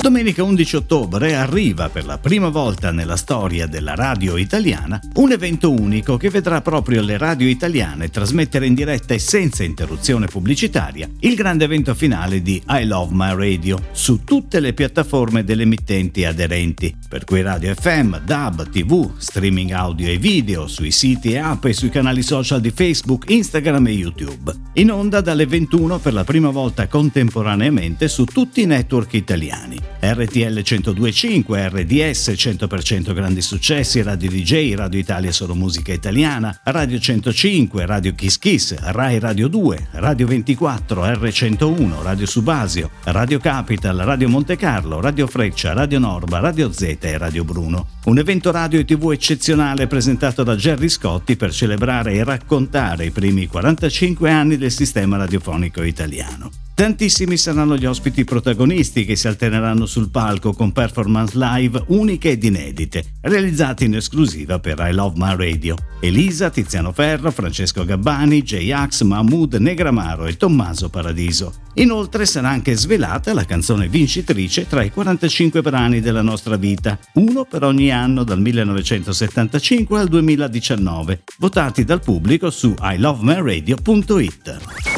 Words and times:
Domenica 0.00 0.44
11 0.44 0.76
ottobre 0.76 1.34
arriva 1.34 1.88
per 1.88 2.06
la 2.06 2.18
prima 2.18 2.50
volta 2.50 2.92
nella 2.92 3.16
storia 3.16 3.66
della 3.66 3.96
radio 3.96 4.36
italiana 4.36 5.00
un 5.14 5.32
evento 5.32 5.72
unico 5.72 6.16
che 6.16 6.30
vedrà 6.30 6.62
proprio 6.62 7.02
le 7.02 7.18
radio 7.18 7.48
italiane 7.48 8.08
trasmettere 8.08 8.66
in 8.66 8.74
diretta 8.74 9.12
e 9.12 9.18
senza 9.18 9.64
interruzione 9.64 10.26
pubblicitaria 10.26 11.10
il 11.20 11.34
grande 11.34 11.64
evento 11.64 11.94
finale 11.94 12.40
di 12.42 12.62
I 12.68 12.86
Love 12.86 13.12
My 13.12 13.34
Radio 13.34 13.82
su 13.90 14.22
tutte 14.22 14.60
le 14.60 14.72
piattaforme 14.72 15.42
delle 15.42 15.64
emittenti 15.64 16.24
aderenti, 16.24 16.94
per 17.08 17.24
cui 17.24 17.42
radio 17.42 17.74
FM, 17.74 18.18
DAB, 18.18 18.70
TV, 18.70 19.10
streaming 19.18 19.72
audio 19.72 20.08
e 20.08 20.16
video, 20.16 20.68
sui 20.68 20.92
siti 20.92 21.32
e 21.32 21.38
app 21.38 21.64
e 21.64 21.72
sui 21.72 21.90
canali 21.90 22.22
social 22.22 22.60
di 22.60 22.70
Facebook, 22.70 23.28
Instagram 23.30 23.88
e 23.88 23.90
YouTube. 23.90 24.54
In 24.74 24.92
onda 24.92 25.20
dalle 25.20 25.46
21 25.46 25.98
per 25.98 26.12
la 26.12 26.24
prima 26.24 26.50
volta 26.50 26.86
contemporaneamente 26.86 28.06
su 28.06 28.24
tutti 28.24 28.62
i 28.62 28.66
network 28.66 29.14
italiani. 29.14 29.87
RTL 30.00 30.60
102.5, 30.60 31.68
RDS 31.68 32.28
100% 32.30 33.12
grandi 33.12 33.42
successi, 33.42 34.00
Radio 34.00 34.30
DJ, 34.30 34.74
Radio 34.74 34.98
Italia 35.00 35.32
solo 35.32 35.54
musica 35.56 35.92
italiana, 35.92 36.60
Radio 36.64 36.98
105, 36.98 37.84
Radio 37.84 38.14
Kiss 38.14 38.38
Kiss, 38.38 38.76
Rai 38.78 39.18
Radio 39.18 39.48
2, 39.48 39.88
Radio 39.92 40.26
24, 40.28 41.04
R101, 41.04 42.02
Radio 42.02 42.26
Subasio, 42.26 42.90
Radio 43.04 43.38
Capital, 43.40 43.96
Radio 43.98 44.28
Monte 44.28 44.56
Carlo, 44.56 45.00
Radio 45.00 45.26
Freccia, 45.26 45.72
Radio 45.72 45.98
Norba, 45.98 46.38
Radio 46.38 46.70
Z 46.70 46.96
e 47.00 47.18
Radio 47.18 47.42
Bruno. 47.42 47.86
Un 48.04 48.18
evento 48.18 48.52
radio 48.52 48.78
e 48.78 48.84
tv 48.84 49.10
eccezionale 49.10 49.88
presentato 49.88 50.44
da 50.44 50.54
Gerry 50.54 50.88
Scotti 50.88 51.36
per 51.36 51.52
celebrare 51.52 52.12
e 52.12 52.22
raccontare 52.22 53.06
i 53.06 53.10
primi 53.10 53.48
45 53.48 54.30
anni 54.30 54.56
del 54.56 54.70
sistema 54.70 55.16
radiofonico 55.16 55.82
italiano. 55.82 56.67
Tantissimi 56.78 57.36
saranno 57.36 57.76
gli 57.76 57.86
ospiti 57.86 58.22
protagonisti 58.22 59.04
che 59.04 59.16
si 59.16 59.26
alterneranno 59.26 59.84
sul 59.84 60.10
palco 60.10 60.52
con 60.52 60.70
performance 60.70 61.36
live 61.36 61.82
uniche 61.88 62.30
ed 62.30 62.44
inedite, 62.44 63.14
realizzate 63.22 63.84
in 63.84 63.96
esclusiva 63.96 64.60
per 64.60 64.78
I 64.78 64.92
Love 64.92 65.16
My 65.16 65.34
Radio. 65.36 65.74
Elisa, 65.98 66.50
Tiziano 66.50 66.92
Ferro, 66.92 67.32
Francesco 67.32 67.84
Gabbani, 67.84 68.44
J-Ax, 68.44 69.02
Mahmood, 69.02 69.54
Negramaro 69.54 70.26
e 70.26 70.36
Tommaso 70.36 70.88
Paradiso. 70.88 71.52
Inoltre 71.74 72.26
sarà 72.26 72.50
anche 72.50 72.76
svelata 72.76 73.34
la 73.34 73.44
canzone 73.44 73.88
vincitrice 73.88 74.68
tra 74.68 74.84
i 74.84 74.92
45 74.92 75.60
brani 75.60 75.98
della 75.98 76.22
nostra 76.22 76.54
vita, 76.54 76.96
uno 77.14 77.44
per 77.44 77.64
ogni 77.64 77.90
anno 77.90 78.22
dal 78.22 78.40
1975 78.40 79.98
al 79.98 80.06
2019, 80.06 81.24
votati 81.38 81.82
dal 81.82 82.00
pubblico 82.00 82.50
su 82.50 82.72
ilovemyradio.it. 82.80 84.97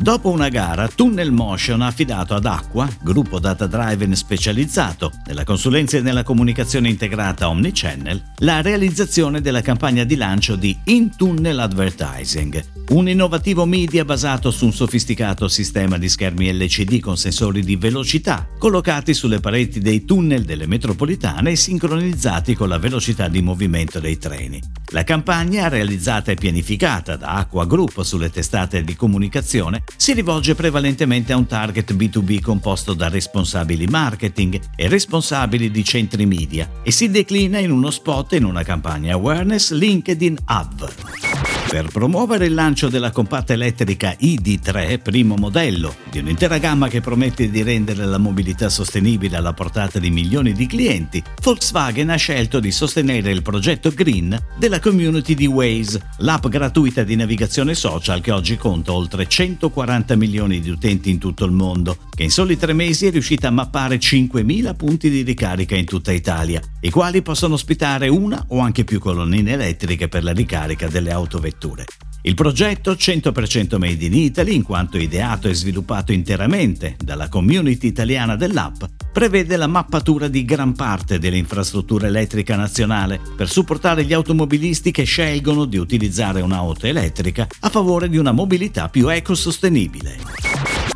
Dopo 0.00 0.30
una 0.30 0.48
gara, 0.48 0.86
Tunnel 0.86 1.32
Motion 1.32 1.82
ha 1.82 1.88
affidato 1.88 2.36
ad 2.36 2.46
Acqua, 2.46 2.88
gruppo 3.02 3.40
data 3.40 3.66
driven 3.66 4.14
specializzato 4.14 5.10
nella 5.26 5.42
consulenza 5.42 5.96
e 5.96 6.02
nella 6.02 6.22
comunicazione 6.22 6.88
integrata 6.88 7.48
Omnichannel, 7.48 8.22
la 8.36 8.62
realizzazione 8.62 9.40
della 9.40 9.60
campagna 9.60 10.04
di 10.04 10.14
lancio 10.14 10.54
di 10.54 10.78
In 10.84 11.16
Tunnel 11.16 11.58
Advertising, 11.58 12.64
un 12.90 13.08
innovativo 13.08 13.66
media 13.66 14.04
basato 14.04 14.52
su 14.52 14.66
un 14.66 14.72
sofisticato 14.72 15.48
sistema 15.48 15.98
di 15.98 16.08
schermi 16.08 16.52
LCD 16.52 17.00
con 17.00 17.16
sensori 17.16 17.64
di 17.64 17.74
velocità, 17.74 18.46
collocati 18.56 19.12
sulle 19.12 19.40
pareti 19.40 19.80
dei 19.80 20.04
tunnel 20.04 20.44
delle 20.44 20.68
metropolitane 20.68 21.50
e 21.50 21.56
sincronizzati 21.56 22.54
con 22.54 22.68
la 22.68 22.78
velocità 22.78 23.26
di 23.26 23.42
movimento 23.42 23.98
dei 23.98 24.16
treni. 24.16 24.62
La 24.92 25.02
campagna, 25.02 25.68
realizzata 25.68 26.30
e 26.30 26.36
pianificata 26.36 27.16
da 27.16 27.34
Acqua 27.34 27.66
Group 27.66 28.00
sulle 28.02 28.30
testate 28.30 28.84
di 28.84 28.94
comunicazione, 28.94 29.82
si 29.96 30.12
rivolge 30.12 30.54
prevalentemente 30.54 31.32
a 31.32 31.36
un 31.36 31.46
target 31.46 31.94
B2B 31.94 32.40
composto 32.40 32.94
da 32.94 33.08
responsabili 33.08 33.86
marketing 33.86 34.60
e 34.76 34.88
responsabili 34.88 35.70
di 35.70 35.84
centri 35.84 36.26
media 36.26 36.70
e 36.82 36.90
si 36.90 37.10
declina 37.10 37.58
in 37.58 37.70
uno 37.70 37.90
spot 37.90 38.32
in 38.32 38.44
una 38.44 38.62
campagna 38.62 39.14
awareness 39.14 39.72
LinkedIn 39.72 40.38
Adverb. 40.44 41.37
Per 41.68 41.90
promuovere 41.90 42.46
il 42.46 42.54
lancio 42.54 42.88
della 42.88 43.10
compatta 43.10 43.52
elettrica 43.52 44.16
ID3, 44.18 45.02
primo 45.02 45.34
modello, 45.36 45.96
di 46.10 46.18
un'intera 46.18 46.56
gamma 46.56 46.88
che 46.88 47.02
promette 47.02 47.50
di 47.50 47.62
rendere 47.62 48.06
la 48.06 48.16
mobilità 48.16 48.70
sostenibile 48.70 49.36
alla 49.36 49.52
portata 49.52 49.98
di 49.98 50.08
milioni 50.08 50.54
di 50.54 50.66
clienti, 50.66 51.22
Volkswagen 51.42 52.08
ha 52.08 52.16
scelto 52.16 52.58
di 52.58 52.70
sostenere 52.70 53.30
il 53.32 53.42
progetto 53.42 53.90
Green 53.90 54.34
della 54.56 54.80
community 54.80 55.34
di 55.34 55.46
Waze, 55.46 56.00
l'app 56.20 56.46
gratuita 56.46 57.02
di 57.02 57.16
navigazione 57.16 57.74
social 57.74 58.22
che 58.22 58.30
oggi 58.30 58.56
conta 58.56 58.94
oltre 58.94 59.28
140 59.28 60.16
milioni 60.16 60.60
di 60.60 60.70
utenti 60.70 61.10
in 61.10 61.18
tutto 61.18 61.44
il 61.44 61.52
mondo, 61.52 61.98
che 62.08 62.22
in 62.22 62.30
soli 62.30 62.56
tre 62.56 62.72
mesi 62.72 63.08
è 63.08 63.10
riuscita 63.10 63.48
a 63.48 63.52
mappare 63.52 63.98
5.000 63.98 64.74
punti 64.74 65.10
di 65.10 65.20
ricarica 65.20 65.76
in 65.76 65.84
tutta 65.84 66.12
Italia, 66.12 66.62
i 66.80 66.88
quali 66.88 67.20
possono 67.20 67.54
ospitare 67.54 68.08
una 68.08 68.42
o 68.48 68.60
anche 68.60 68.84
più 68.84 68.98
colonnine 68.98 69.52
elettriche 69.52 70.08
per 70.08 70.24
la 70.24 70.32
ricarica 70.32 70.88
delle 70.88 71.10
autovetture 71.10 71.56
vetture. 71.58 71.84
Il 72.22 72.34
progetto 72.34 72.92
100% 72.92 73.78
Made 73.78 74.04
in 74.04 74.14
Italy, 74.14 74.54
in 74.54 74.62
quanto 74.62 74.98
ideato 74.98 75.48
e 75.48 75.54
sviluppato 75.54 76.12
interamente 76.12 76.96
dalla 77.02 77.28
community 77.28 77.86
italiana 77.86 78.36
dell'app, 78.36 78.82
prevede 79.12 79.56
la 79.56 79.66
mappatura 79.66 80.28
di 80.28 80.44
gran 80.44 80.74
parte 80.74 81.18
dell'infrastruttura 81.18 82.06
elettrica 82.06 82.56
nazionale 82.56 83.20
per 83.36 83.48
supportare 83.48 84.04
gli 84.04 84.12
automobilisti 84.12 84.90
che 84.90 85.04
scelgono 85.04 85.64
di 85.64 85.78
utilizzare 85.78 86.40
un'auto 86.40 86.86
elettrica 86.86 87.46
a 87.60 87.68
favore 87.68 88.08
di 88.08 88.16
una 88.16 88.32
mobilità 88.32 88.88
più 88.88 89.08
ecosostenibile. 89.08 90.47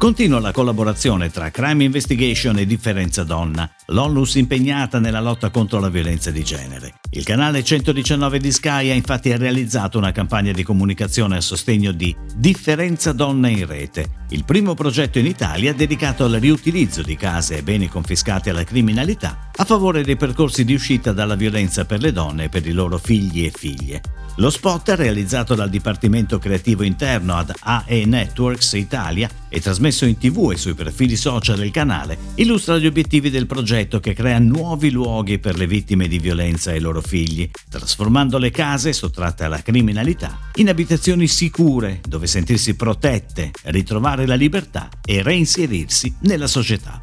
Continua 0.03 0.41
la 0.41 0.51
collaborazione 0.51 1.31
tra 1.31 1.53
Crime 1.53 1.85
Investigation 1.85 2.59
e 2.59 2.67
Differenza 2.67 3.23
Donna, 3.23 3.71
l'ONLUS 3.87 4.35
impegnata 4.35 4.99
nella 4.99 5.21
lotta 5.21 5.51
contro 5.51 5.79
la 5.79 5.91
violenza 5.91 6.33
di 6.33 6.43
genere. 6.43 6.95
Il 7.11 7.23
canale 7.23 7.63
119 7.63 8.41
di 8.41 8.51
Sky 8.51 8.91
ha 8.91 8.95
infatti 8.95 9.37
realizzato 9.37 9.99
una 9.99 10.11
campagna 10.11 10.51
di 10.51 10.65
comunicazione 10.65 11.37
a 11.37 11.41
sostegno 11.41 11.93
di 11.93 12.13
Differenza 12.35 13.13
Donna 13.13 13.47
in 13.47 13.65
Rete, 13.65 14.25
il 14.31 14.45
primo 14.45 14.75
progetto 14.75 15.21
in 15.21 15.27
Italia 15.27 15.73
dedicato 15.73 16.25
al 16.25 16.33
riutilizzo 16.33 17.03
di 17.03 17.15
case 17.15 17.59
e 17.59 17.63
beni 17.63 17.87
confiscati 17.87 18.51
alla 18.51 18.65
criminalità 18.65 19.51
a 19.55 19.65
favore 19.65 20.03
dei 20.03 20.17
percorsi 20.17 20.65
di 20.65 20.75
uscita 20.75 21.13
dalla 21.13 21.37
violenza 21.37 21.85
per 21.85 22.01
le 22.01 22.11
donne 22.11 22.45
e 22.45 22.49
per 22.49 22.67
i 22.67 22.73
loro 22.73 22.99
figli 22.99 23.45
e 23.45 23.53
figlie. 23.55 24.01
Lo 24.39 24.51
spot, 24.51 24.95
realizzato 24.97 25.55
dal 25.55 25.71
Dipartimento 25.71 26.41
Creativo 26.41 26.83
Interno 26.83 27.37
ad 27.37 27.53
AE 27.61 28.05
Networks 28.05 28.73
Italia 28.73 29.29
e 29.55 29.61
trasmesso 29.61 30.07
in 30.07 30.17
tv 30.17 30.51
e 30.53 30.57
sui 30.57 30.73
profili 30.73 31.15
social 31.15 31.59
del 31.59 31.71
canale, 31.71 32.17
illustra 32.37 32.79
gli 32.79 32.87
obiettivi 32.87 33.29
del 33.29 33.47
progetto 33.47 34.01
che 34.01 34.15
crea 34.15 34.39
nuovi 34.39 34.91
luoghi 34.91 35.39
per 35.39 35.59
le 35.59 35.67
vittime 35.67 36.09
di 36.09 36.19
violenza 36.19 36.73
e 36.73 36.79
i 36.79 36.81
loro 36.81 37.03
figli, 37.03 37.51
trasformando 37.69 38.39
le 38.39 38.51
case 38.51 38.95
sottratte 38.95 39.45
alla 39.45 39.61
criminalità 39.61 40.39
in 40.55 40.71
abitazioni 40.71 41.27
sicure 41.27 42.01
dove 42.09 42.27
sentirsi 42.27 42.75
protette, 42.77 43.51
ritrovare 43.65 44.25
la 44.27 44.37
libertà 44.37 44.89
e 45.05 45.23
reinserirsi 45.23 46.15
nella 46.21 46.47
società. 46.47 46.99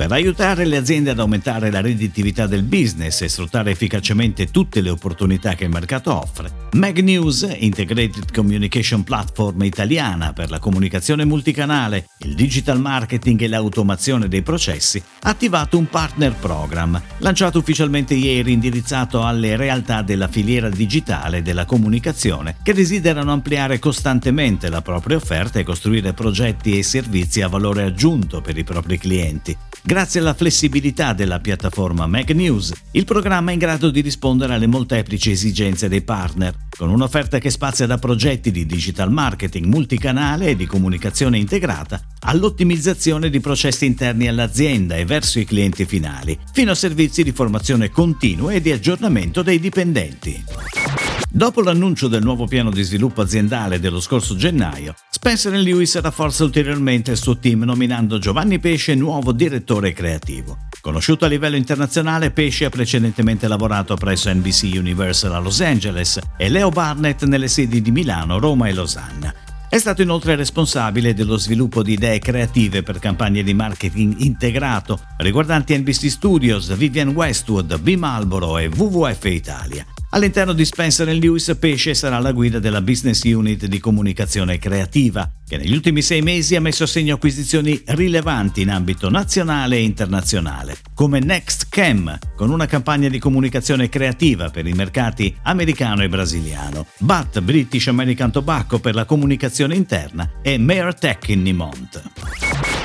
Per 0.00 0.10
aiutare 0.12 0.64
le 0.64 0.78
aziende 0.78 1.10
ad 1.10 1.18
aumentare 1.18 1.70
la 1.70 1.82
redditività 1.82 2.46
del 2.46 2.62
business 2.62 3.20
e 3.20 3.28
sfruttare 3.28 3.72
efficacemente 3.72 4.50
tutte 4.50 4.80
le 4.80 4.88
opportunità 4.88 5.54
che 5.54 5.64
il 5.64 5.70
mercato 5.70 6.14
offre, 6.14 6.50
MagNews, 6.72 7.46
Integrated 7.58 8.32
Communication 8.32 9.04
Platform 9.04 9.62
italiana 9.62 10.32
per 10.32 10.48
la 10.48 10.58
comunicazione 10.58 11.26
multicanale, 11.26 12.08
il 12.20 12.34
digital 12.34 12.80
marketing 12.80 13.42
e 13.42 13.48
l'automazione 13.48 14.26
dei 14.26 14.40
processi, 14.40 15.02
ha 15.20 15.28
attivato 15.28 15.76
un 15.76 15.86
partner 15.90 16.32
program, 16.32 16.98
lanciato 17.18 17.58
ufficialmente 17.58 18.14
ieri 18.14 18.52
indirizzato 18.52 19.22
alle 19.22 19.56
realtà 19.56 20.00
della 20.00 20.28
filiera 20.28 20.70
digitale 20.70 21.42
della 21.42 21.66
comunicazione 21.66 22.56
che 22.62 22.72
desiderano 22.72 23.32
ampliare 23.32 23.78
costantemente 23.78 24.70
la 24.70 24.80
propria 24.80 25.18
offerta 25.18 25.58
e 25.58 25.64
costruire 25.64 26.14
progetti 26.14 26.78
e 26.78 26.82
servizi 26.82 27.09
a 27.42 27.48
valore 27.48 27.82
aggiunto 27.82 28.40
per 28.40 28.56
i 28.56 28.62
propri 28.62 28.96
clienti. 28.96 29.56
Grazie 29.82 30.20
alla 30.20 30.34
flessibilità 30.34 31.12
della 31.12 31.40
piattaforma 31.40 32.06
MacNews, 32.06 32.72
il 32.92 33.04
programma 33.04 33.50
è 33.50 33.54
in 33.54 33.58
grado 33.58 33.90
di 33.90 34.00
rispondere 34.00 34.54
alle 34.54 34.66
molteplici 34.66 35.30
esigenze 35.30 35.88
dei 35.88 36.02
partner, 36.02 36.54
con 36.76 36.90
un'offerta 36.90 37.38
che 37.38 37.50
spazia 37.50 37.86
da 37.86 37.98
progetti 37.98 38.50
di 38.50 38.66
digital 38.66 39.10
marketing 39.10 39.66
multicanale 39.66 40.50
e 40.50 40.56
di 40.56 40.66
comunicazione 40.66 41.38
integrata 41.38 42.00
all'ottimizzazione 42.20 43.30
di 43.30 43.40
processi 43.40 43.86
interni 43.86 44.28
all'azienda 44.28 44.96
e 44.96 45.04
verso 45.04 45.40
i 45.40 45.44
clienti 45.44 45.86
finali, 45.86 46.38
fino 46.52 46.70
a 46.70 46.76
servizi 46.76 47.22
di 47.22 47.32
formazione 47.32 47.90
continua 47.90 48.52
e 48.52 48.60
di 48.60 48.70
aggiornamento 48.70 49.42
dei 49.42 49.58
dipendenti. 49.58 50.79
Dopo 51.28 51.60
l'annuncio 51.62 52.08
del 52.08 52.22
nuovo 52.22 52.46
piano 52.46 52.70
di 52.70 52.82
sviluppo 52.82 53.20
aziendale 53.20 53.80
dello 53.80 54.00
scorso 54.00 54.36
gennaio, 54.36 54.94
Spencer 55.10 55.52
Lewis 55.52 56.00
rafforza 56.00 56.44
ulteriormente 56.44 57.12
il 57.12 57.16
suo 57.16 57.38
team 57.38 57.62
nominando 57.62 58.18
Giovanni 58.18 58.58
Pesce 58.58 58.94
nuovo 58.94 59.32
direttore 59.32 59.92
creativo. 59.92 60.58
Conosciuto 60.80 61.26
a 61.26 61.28
livello 61.28 61.56
internazionale, 61.56 62.30
Pesce 62.30 62.64
ha 62.64 62.70
precedentemente 62.70 63.48
lavorato 63.48 63.96
presso 63.96 64.32
NBC 64.32 64.72
Universal 64.76 65.34
a 65.34 65.38
Los 65.38 65.60
Angeles 65.60 66.18
e 66.36 66.48
Leo 66.48 66.70
Barnett 66.70 67.24
nelle 67.24 67.48
sedi 67.48 67.82
di 67.82 67.90
Milano, 67.90 68.38
Roma 68.38 68.68
e 68.68 68.72
Losanna. 68.72 69.34
È 69.68 69.78
stato 69.78 70.02
inoltre 70.02 70.34
responsabile 70.34 71.14
dello 71.14 71.36
sviluppo 71.36 71.82
di 71.82 71.92
idee 71.92 72.18
creative 72.18 72.82
per 72.82 72.98
campagne 72.98 73.44
di 73.44 73.54
marketing 73.54 74.16
integrato 74.18 74.98
riguardanti 75.18 75.78
NBC 75.78 76.08
Studios, 76.10 76.74
Vivian 76.74 77.10
Westwood, 77.10 77.78
B. 77.78 77.94
Malboro 77.94 78.58
e 78.58 78.66
WWF 78.66 79.24
Italia. 79.26 79.86
All'interno 80.12 80.52
di 80.52 80.64
Spencer 80.64 81.06
Lewis 81.06 81.56
Pesce 81.56 81.94
sarà 81.94 82.18
la 82.18 82.32
guida 82.32 82.58
della 82.58 82.80
business 82.80 83.22
unit 83.22 83.66
di 83.66 83.78
comunicazione 83.78 84.58
creativa, 84.58 85.30
che 85.46 85.56
negli 85.56 85.72
ultimi 85.72 86.02
sei 86.02 86.20
mesi 86.20 86.56
ha 86.56 86.60
messo 86.60 86.82
a 86.82 86.88
segno 86.88 87.14
acquisizioni 87.14 87.80
rilevanti 87.86 88.62
in 88.62 88.70
ambito 88.70 89.08
nazionale 89.08 89.76
e 89.76 89.84
internazionale, 89.84 90.78
come 90.94 91.20
NextCam, 91.20 92.18
con 92.34 92.50
una 92.50 92.66
campagna 92.66 93.08
di 93.08 93.20
comunicazione 93.20 93.88
creativa 93.88 94.50
per 94.50 94.66
i 94.66 94.72
mercati 94.72 95.32
americano 95.42 96.02
e 96.02 96.08
brasiliano, 96.08 96.86
BAT 96.98 97.40
British 97.40 97.86
American 97.86 98.32
Tobacco 98.32 98.80
per 98.80 98.96
la 98.96 99.04
comunicazione 99.04 99.76
interna 99.76 100.28
e 100.42 100.58
Mayor 100.58 100.92
Tech 100.92 101.28
in 101.28 101.42
Nimont. 101.42 102.79